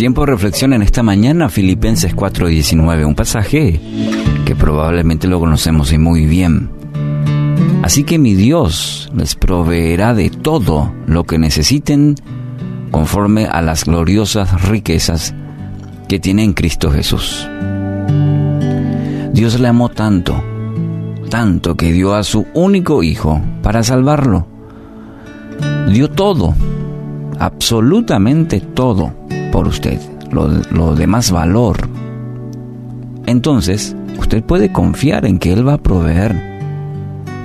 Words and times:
tiempo 0.00 0.22
de 0.22 0.32
reflexión 0.32 0.72
en 0.72 0.80
esta 0.80 1.02
mañana, 1.02 1.50
Filipenses 1.50 2.16
4:19, 2.16 3.04
un 3.04 3.14
pasaje 3.14 3.78
que 4.46 4.56
probablemente 4.56 5.28
lo 5.28 5.38
conocemos 5.38 5.92
muy 5.98 6.24
bien. 6.24 6.70
Así 7.82 8.04
que 8.04 8.18
mi 8.18 8.32
Dios 8.32 9.10
les 9.14 9.34
proveerá 9.34 10.14
de 10.14 10.30
todo 10.30 10.90
lo 11.06 11.24
que 11.24 11.38
necesiten 11.38 12.14
conforme 12.90 13.46
a 13.46 13.62
las 13.62 13.84
gloriosas 13.84 14.68
riquezas 14.68 15.34
que 16.08 16.18
tiene 16.18 16.44
en 16.44 16.52
Cristo 16.52 16.90
Jesús. 16.90 17.48
Dios 19.32 19.58
le 19.60 19.68
amó 19.68 19.88
tanto, 19.88 20.42
tanto 21.30 21.76
que 21.76 21.92
dio 21.92 22.14
a 22.14 22.24
su 22.24 22.46
único 22.52 23.02
Hijo 23.02 23.40
para 23.62 23.82
salvarlo. 23.82 24.46
Dio 25.88 26.10
todo, 26.10 26.54
absolutamente 27.38 28.60
todo 28.60 29.14
por 29.52 29.68
usted, 29.68 30.00
lo, 30.30 30.94
de 30.94 31.06
más 31.06 31.30
valor. 31.30 31.88
Entonces, 33.26 33.96
usted 34.18 34.42
puede 34.42 34.72
confiar 34.72 35.24
en 35.24 35.38
que 35.38 35.52
Él 35.52 35.66
va 35.66 35.74
a 35.74 35.82
proveer 35.82 36.50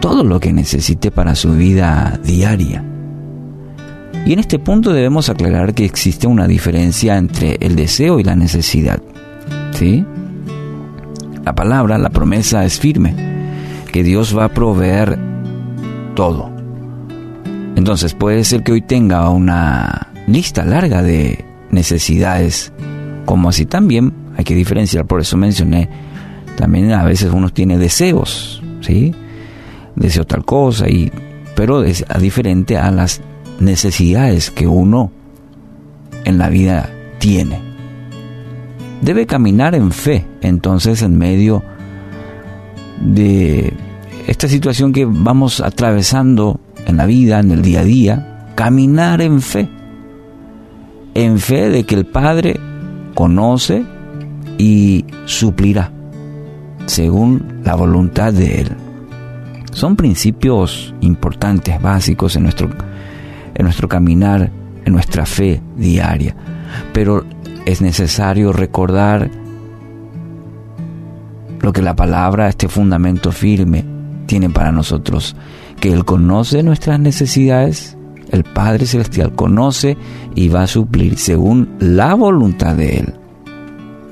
todo 0.00 0.24
lo 0.24 0.40
que 0.40 0.52
necesite 0.52 1.10
para 1.10 1.34
su 1.34 1.52
vida 1.52 2.18
diaria. 2.24 2.84
Y 4.26 4.32
en 4.32 4.38
este 4.38 4.58
punto 4.58 4.92
debemos 4.92 5.28
aclarar 5.28 5.74
que 5.74 5.84
existe 5.84 6.26
una 6.26 6.46
diferencia 6.46 7.18
entre 7.18 7.58
el 7.60 7.76
deseo 7.76 8.18
y 8.18 8.24
la 8.24 8.34
necesidad. 8.34 9.00
¿Sí? 9.72 10.04
La 11.44 11.54
palabra, 11.54 11.98
la 11.98 12.08
promesa 12.08 12.64
es 12.64 12.80
firme, 12.80 13.14
que 13.92 14.02
Dios 14.02 14.36
va 14.36 14.44
a 14.44 14.48
proveer 14.48 15.18
todo. 16.14 16.50
Entonces 17.76 18.14
puede 18.14 18.44
ser 18.44 18.62
que 18.62 18.72
hoy 18.72 18.80
tenga 18.80 19.28
una 19.28 20.08
lista 20.26 20.64
larga 20.64 21.02
de 21.02 21.44
necesidades, 21.70 22.72
como 23.26 23.50
así 23.50 23.66
también 23.66 24.14
hay 24.38 24.44
que 24.44 24.54
diferenciar, 24.54 25.06
por 25.06 25.20
eso 25.20 25.36
mencioné, 25.36 25.90
también 26.56 26.92
a 26.92 27.04
veces 27.04 27.30
uno 27.32 27.50
tiene 27.50 27.76
deseos, 27.76 28.62
¿sí? 28.80 29.14
Deseo 29.96 30.24
tal 30.24 30.44
cosa, 30.44 30.88
y, 30.88 31.12
pero 31.54 31.82
es 31.82 32.04
diferente 32.20 32.78
a 32.78 32.90
las 32.90 33.20
necesidades 33.60 34.50
que 34.50 34.66
uno 34.66 35.10
en 36.24 36.38
la 36.38 36.48
vida 36.48 36.90
tiene. 37.18 37.60
Debe 39.00 39.26
caminar 39.26 39.74
en 39.74 39.92
fe, 39.92 40.26
entonces, 40.40 41.02
en 41.02 41.18
medio 41.18 41.62
de 43.00 43.72
esta 44.26 44.48
situación 44.48 44.92
que 44.92 45.04
vamos 45.04 45.60
atravesando 45.60 46.60
en 46.86 46.96
la 46.96 47.06
vida, 47.06 47.40
en 47.40 47.50
el 47.50 47.62
día 47.62 47.80
a 47.80 47.84
día, 47.84 48.48
caminar 48.54 49.20
en 49.20 49.40
fe 49.40 49.68
en 51.14 51.38
fe 51.38 51.70
de 51.70 51.84
que 51.84 51.94
el 51.94 52.04
Padre 52.04 52.60
conoce 53.14 53.84
y 54.58 55.04
suplirá 55.24 55.92
según 56.86 57.60
la 57.64 57.76
voluntad 57.76 58.32
de 58.32 58.60
Él. 58.62 58.76
Son 59.72 59.96
principios 59.96 60.94
importantes, 61.00 61.80
básicos 61.80 62.36
en 62.36 62.44
nuestro, 62.44 62.68
en 63.54 63.64
nuestro 63.64 63.88
caminar, 63.88 64.50
en 64.84 64.92
nuestra 64.92 65.26
fe 65.26 65.60
diaria. 65.76 66.34
Pero 66.92 67.24
es 67.66 67.80
necesario 67.80 68.52
recordar 68.52 69.30
lo 71.60 71.72
que 71.72 71.82
la 71.82 71.96
palabra, 71.96 72.48
este 72.48 72.68
fundamento 72.68 73.32
firme, 73.32 73.84
tiene 74.26 74.50
para 74.50 74.72
nosotros, 74.72 75.36
que 75.80 75.92
Él 75.92 76.04
conoce 76.04 76.62
nuestras 76.62 77.00
necesidades 77.00 77.96
el 78.34 78.44
Padre 78.44 78.86
Celestial 78.86 79.32
conoce 79.34 79.96
y 80.34 80.48
va 80.48 80.62
a 80.62 80.66
suplir 80.66 81.18
según 81.18 81.76
la 81.78 82.14
voluntad 82.14 82.74
de 82.74 82.98
Él. 82.98 83.14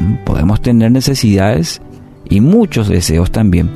Mm, 0.00 0.24
podemos 0.24 0.62
tener 0.62 0.90
necesidades 0.90 1.82
y 2.28 2.40
muchos 2.40 2.88
deseos 2.88 3.30
también, 3.30 3.70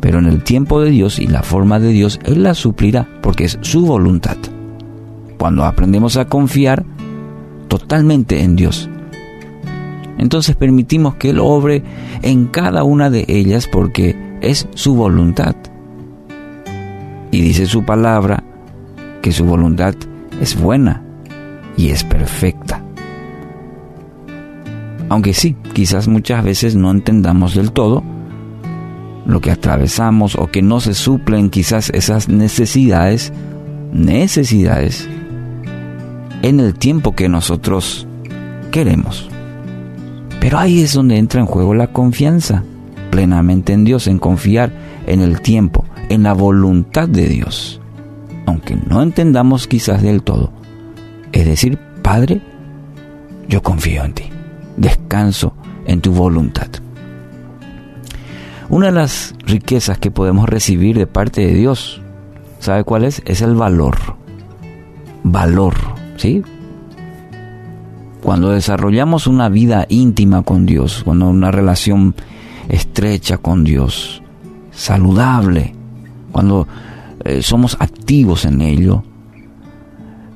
pero 0.00 0.18
en 0.18 0.26
el 0.26 0.42
tiempo 0.42 0.80
de 0.80 0.90
Dios 0.90 1.18
y 1.18 1.26
la 1.26 1.42
forma 1.42 1.78
de 1.78 1.88
Dios, 1.88 2.18
Él 2.24 2.42
las 2.42 2.58
suplirá 2.58 3.06
porque 3.20 3.44
es 3.44 3.58
su 3.60 3.84
voluntad. 3.84 4.36
Cuando 5.42 5.64
aprendemos 5.64 6.16
a 6.18 6.26
confiar 6.26 6.84
totalmente 7.66 8.44
en 8.44 8.54
Dios, 8.54 8.88
entonces 10.16 10.54
permitimos 10.54 11.16
que 11.16 11.30
Él 11.30 11.40
obre 11.40 11.82
en 12.22 12.46
cada 12.46 12.84
una 12.84 13.10
de 13.10 13.24
ellas 13.26 13.66
porque 13.66 14.14
es 14.40 14.68
su 14.74 14.94
voluntad. 14.94 15.56
Y 17.32 17.40
dice 17.40 17.66
su 17.66 17.84
palabra 17.84 18.44
que 19.20 19.32
su 19.32 19.44
voluntad 19.44 19.96
es 20.40 20.56
buena 20.56 21.02
y 21.76 21.88
es 21.88 22.04
perfecta. 22.04 22.80
Aunque 25.08 25.34
sí, 25.34 25.56
quizás 25.72 26.06
muchas 26.06 26.44
veces 26.44 26.76
no 26.76 26.92
entendamos 26.92 27.56
del 27.56 27.72
todo 27.72 28.04
lo 29.26 29.40
que 29.40 29.50
atravesamos 29.50 30.36
o 30.36 30.52
que 30.52 30.62
no 30.62 30.78
se 30.78 30.94
suplen 30.94 31.50
quizás 31.50 31.90
esas 31.90 32.28
necesidades, 32.28 33.32
necesidades 33.92 35.08
en 36.42 36.60
el 36.60 36.74
tiempo 36.74 37.14
que 37.14 37.28
nosotros 37.28 38.06
queremos. 38.70 39.28
Pero 40.40 40.58
ahí 40.58 40.82
es 40.82 40.94
donde 40.94 41.16
entra 41.16 41.40
en 41.40 41.46
juego 41.46 41.74
la 41.74 41.92
confianza 41.92 42.64
plenamente 43.10 43.72
en 43.72 43.84
Dios, 43.84 44.06
en 44.06 44.18
confiar 44.18 44.72
en 45.06 45.20
el 45.20 45.40
tiempo, 45.40 45.84
en 46.08 46.24
la 46.24 46.32
voluntad 46.32 47.08
de 47.08 47.28
Dios 47.28 47.80
aunque 48.46 48.76
no 48.76 49.02
entendamos 49.02 49.66
quizás 49.66 50.02
del 50.02 50.22
todo. 50.22 50.52
Es 51.32 51.46
decir, 51.46 51.78
Padre, 52.02 52.42
yo 53.48 53.62
confío 53.62 54.04
en 54.04 54.12
ti, 54.14 54.24
descanso 54.76 55.54
en 55.86 56.00
tu 56.00 56.12
voluntad. 56.12 56.68
Una 58.68 58.86
de 58.86 58.92
las 58.92 59.34
riquezas 59.46 59.98
que 59.98 60.10
podemos 60.10 60.48
recibir 60.48 60.96
de 60.96 61.06
parte 61.06 61.42
de 61.42 61.54
Dios, 61.54 62.00
¿sabe 62.58 62.84
cuál 62.84 63.04
es? 63.04 63.22
Es 63.24 63.42
el 63.42 63.54
valor. 63.54 63.96
Valor, 65.24 65.74
¿sí? 66.22 66.42
Cuando 68.22 68.50
desarrollamos 68.50 69.26
una 69.26 69.48
vida 69.48 69.86
íntima 69.88 70.42
con 70.42 70.66
Dios, 70.66 71.02
cuando 71.04 71.28
una 71.28 71.50
relación 71.50 72.14
estrecha 72.68 73.38
con 73.38 73.64
Dios, 73.64 74.22
saludable, 74.70 75.74
cuando 76.30 76.68
eh, 77.24 77.42
somos 77.42 77.76
activos 77.80 78.44
en 78.44 78.60
ello. 78.60 79.02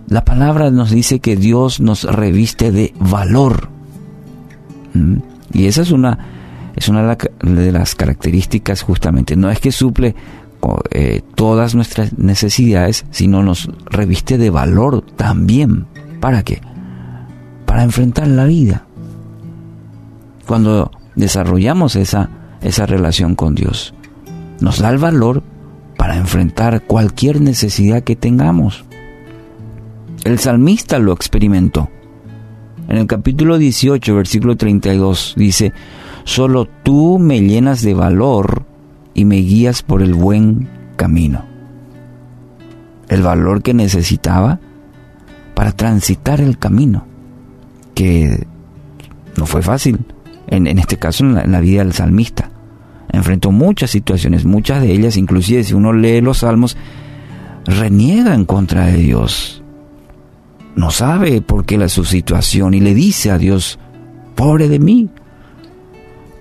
La 0.09 0.25
palabra 0.25 0.73
nos 0.73 0.91
dice 0.91 1.21
que 1.21 1.37
Dios 1.37 1.79
nos 1.79 2.03
reviste 2.03 2.73
de 2.73 2.93
valor. 2.99 3.69
¿Mm? 4.93 5.19
Y 5.53 5.67
esa 5.67 5.83
es 5.83 5.93
una, 5.93 6.19
es 6.75 6.89
una 6.89 7.17
de 7.17 7.73
las 7.73 7.95
características 7.95 8.83
justamente. 8.83 9.37
No 9.37 9.51
es 9.53 9.61
que 9.61 9.71
suple 9.71 10.17
eh, 10.91 11.23
todas 11.35 11.75
nuestras 11.75 12.19
necesidades, 12.19 13.05
sino 13.11 13.43
nos 13.43 13.71
reviste 13.87 14.39
de 14.39 14.51
valor 14.51 15.03
también. 15.03 15.87
¿Para 16.21 16.43
qué? 16.43 16.61
Para 17.65 17.83
enfrentar 17.83 18.27
la 18.29 18.45
vida. 18.45 18.87
Cuando 20.47 20.91
desarrollamos 21.15 21.97
esa, 21.97 22.31
esa 22.63 22.87
relación 22.87 23.35
con 23.35 23.55
Dios, 23.55 23.95
nos 24.61 24.79
da 24.79 24.91
el 24.91 24.99
valor 24.99 25.43
para 25.97 26.17
enfrentar 26.17 26.83
cualquier 26.83 27.41
necesidad 27.41 28.03
que 28.03 28.17
tengamos. 28.17 28.85
El 30.25 30.39
salmista 30.39 30.99
lo 30.99 31.13
experimentó. 31.13 31.89
En 32.89 32.99
el 32.99 33.07
capítulo 33.07 33.59
18, 33.59 34.15
versículo 34.15 34.57
32, 34.57 35.35
dice, 35.37 35.73
Solo 36.25 36.67
tú 36.83 37.19
me 37.19 37.41
llenas 37.41 37.83
de 37.83 37.95
valor 37.95 38.65
y 39.17 39.25
me 39.25 39.37
guías 39.37 39.83
por 39.83 40.03
el 40.03 40.15
buen 40.15 40.69
camino. 40.97 41.45
El 43.09 43.23
valor 43.23 43.63
que 43.63 43.75
necesitaba 43.75 44.61
para 45.55 45.73
transitar 45.73 46.41
el 46.41 46.59
camino, 46.59 47.07
que 47.95 48.47
no 49.37 49.47
fue 49.47 49.63
fácil, 49.63 49.99
en, 50.47 50.67
este 50.79 50.99
caso 50.99 51.25
en 51.25 51.51
la 51.51 51.61
vida 51.61 51.83
del 51.83 51.93
salmista 51.93 52.51
enfrentó 53.17 53.51
muchas 53.51 53.91
situaciones, 53.91 54.45
muchas 54.45 54.83
de 54.83 54.93
ellas, 54.93 55.17
inclusive 55.17 55.65
si 55.65 55.75
uno 55.75 55.93
lee 55.93 56.21
los 56.21 56.39
salmos, 56.39 56.77
reniega 57.65 58.35
en 58.35 58.45
contra 58.45 58.87
de 58.87 58.99
Dios. 58.99 59.63
No 60.75 60.91
sabe 60.91 61.41
por 61.41 61.65
qué 61.65 61.79
la 61.79 61.89
su 61.89 62.05
situación 62.05 62.75
y 62.75 62.81
le 62.81 62.95
dice 62.95 63.31
a 63.31 63.39
Dios, 63.39 63.79
pobre 64.35 64.69
de 64.69 64.79
mí. 64.79 65.09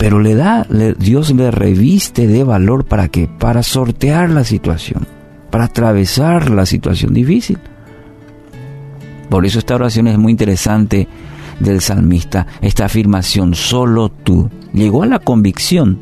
Pero 0.05 0.19
le 0.19 0.35
da, 0.35 0.67
Dios 0.99 1.33
le 1.33 1.49
reviste 1.49 2.27
de 2.27 2.43
valor 2.43 2.85
para 2.85 3.07
que, 3.07 3.27
para 3.27 3.63
sortear 3.63 4.29
la 4.29 4.43
situación, 4.43 5.07
para 5.49 5.63
atravesar 5.63 6.51
la 6.51 6.67
situación 6.67 7.11
difícil. 7.11 7.57
Por 9.31 9.47
eso 9.47 9.57
esta 9.57 9.73
oración 9.73 10.05
es 10.05 10.19
muy 10.19 10.29
interesante 10.29 11.07
del 11.59 11.81
salmista, 11.81 12.45
esta 12.61 12.85
afirmación, 12.85 13.55
solo 13.55 14.09
tú. 14.09 14.47
Llegó 14.73 15.01
a 15.01 15.07
la 15.07 15.17
convicción 15.17 15.97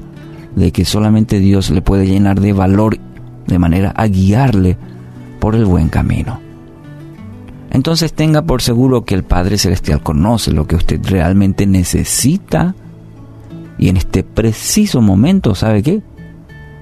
de 0.53 0.73
que 0.73 0.83
solamente 0.83 1.39
Dios 1.39 1.69
le 1.69 1.81
puede 1.81 2.05
llenar 2.05 2.41
de 2.41 2.51
valor 2.51 2.97
de 3.47 3.57
manera 3.57 3.94
a 3.95 4.07
guiarle 4.07 4.75
por 5.39 5.55
el 5.55 5.63
buen 5.63 5.88
camino. 5.88 6.41
Entonces 7.71 8.11
tenga 8.11 8.41
por 8.41 8.61
seguro 8.61 9.05
que 9.05 9.15
el 9.15 9.23
Padre 9.23 9.57
Celestial 9.57 10.03
conoce 10.03 10.51
lo 10.51 10.67
que 10.67 10.75
usted 10.75 11.00
realmente 11.05 11.65
necesita 11.65 12.75
y 13.77 13.89
en 13.89 13.97
este 13.97 14.23
preciso 14.23 15.01
momento, 15.01 15.55
¿sabe 15.55 15.83
qué? 15.83 16.01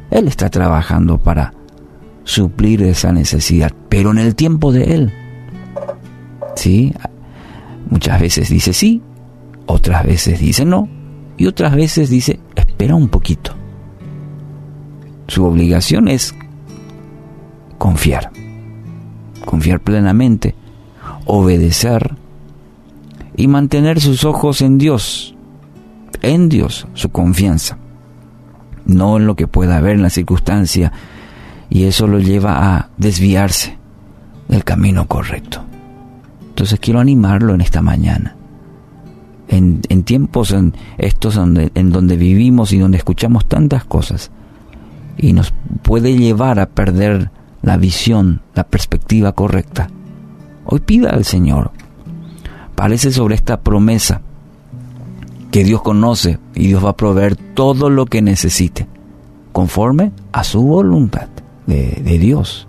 Él 0.09 0.27
está 0.27 0.49
trabajando 0.49 1.17
para 1.17 1.53
suplir 2.23 2.83
esa 2.83 3.11
necesidad, 3.11 3.71
pero 3.89 4.11
en 4.11 4.19
el 4.19 4.35
tiempo 4.35 4.71
de 4.71 4.95
Él. 4.95 5.13
¿Sí? 6.55 6.93
Muchas 7.89 8.21
veces 8.21 8.49
dice 8.49 8.73
sí, 8.73 9.01
otras 9.65 10.05
veces 10.05 10.39
dice 10.39 10.65
no, 10.65 10.87
y 11.37 11.47
otras 11.47 11.75
veces 11.75 12.09
dice 12.09 12.39
espera 12.55 12.95
un 12.95 13.09
poquito. 13.09 13.53
Su 15.27 15.45
obligación 15.45 16.07
es 16.07 16.35
confiar, 17.77 18.31
confiar 19.45 19.79
plenamente, 19.79 20.55
obedecer 21.25 22.15
y 23.35 23.47
mantener 23.47 23.99
sus 24.01 24.25
ojos 24.25 24.61
en 24.61 24.77
Dios, 24.77 25.30
en 26.21 26.49
Dios, 26.49 26.87
su 26.93 27.09
confianza, 27.09 27.77
no 28.85 29.17
en 29.17 29.25
lo 29.25 29.35
que 29.35 29.47
pueda 29.47 29.77
haber 29.77 29.95
en 29.95 30.03
la 30.03 30.09
circunstancia, 30.09 30.91
y 31.69 31.83
eso 31.83 32.07
lo 32.07 32.19
lleva 32.19 32.75
a 32.75 32.89
desviarse 32.97 33.77
del 34.47 34.63
camino 34.63 35.07
correcto. 35.07 35.63
Entonces 36.49 36.79
quiero 36.79 36.99
animarlo 36.99 37.55
en 37.55 37.61
esta 37.61 37.81
mañana. 37.81 38.35
En, 39.47 39.81
tiempos 40.03 40.51
en 40.51 40.73
estos 40.97 41.35
donde, 41.35 41.71
en 41.75 41.91
donde 41.91 42.15
vivimos 42.15 42.71
y 42.71 42.79
donde 42.79 42.97
escuchamos 42.97 43.45
tantas 43.45 43.83
cosas 43.83 44.31
y 45.17 45.33
nos 45.33 45.53
puede 45.81 46.15
llevar 46.15 46.59
a 46.59 46.69
perder 46.69 47.31
la 47.61 47.75
visión, 47.75 48.41
la 48.55 48.63
perspectiva 48.63 49.33
correcta. 49.33 49.89
Hoy 50.65 50.79
pida 50.79 51.09
al 51.09 51.25
Señor, 51.25 51.71
parece 52.75 53.11
sobre 53.11 53.35
esta 53.35 53.59
promesa 53.59 54.21
que 55.51 55.63
Dios 55.63 55.81
conoce 55.81 56.39
y 56.55 56.67
Dios 56.67 56.83
va 56.83 56.91
a 56.91 56.97
proveer 56.97 57.35
todo 57.35 57.89
lo 57.89 58.05
que 58.05 58.21
necesite, 58.21 58.87
conforme 59.51 60.13
a 60.31 60.43
su 60.43 60.61
voluntad 60.63 61.27
de, 61.67 62.01
de 62.03 62.17
Dios. 62.17 62.67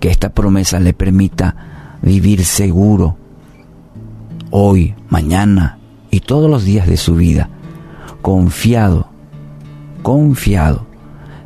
Que 0.00 0.08
esta 0.08 0.30
promesa 0.30 0.80
le 0.80 0.94
permita 0.94 1.98
vivir 2.00 2.44
seguro 2.44 3.16
hoy, 4.50 4.94
mañana 5.08 5.78
y 6.10 6.20
todos 6.20 6.48
los 6.48 6.64
días 6.64 6.86
de 6.86 6.96
su 6.96 7.16
vida, 7.16 7.48
confiado, 8.20 9.08
confiado 10.02 10.86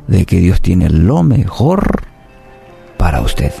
de 0.07 0.25
que 0.25 0.39
Dios 0.39 0.61
tiene 0.61 0.89
lo 0.89 1.23
mejor 1.23 2.03
para 2.97 3.21
usted. 3.21 3.53